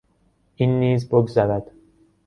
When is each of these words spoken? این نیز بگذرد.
این 0.55 0.79
نیز 0.79 1.07
بگذرد. 1.09 1.71